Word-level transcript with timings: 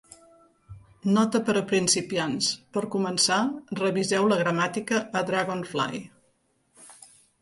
Nota 1.17 1.41
per 1.49 1.53
a 1.59 1.63
principiants: 1.71 2.49
per 2.77 2.83
començar, 2.97 3.37
reviseu 3.83 4.27
la 4.33 4.41
gramàtica 4.43 5.03
a 5.21 5.27
Dragonfly. 5.29 6.03